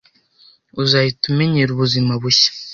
[0.81, 2.49] Uzahita umenyera ubuzima bushya.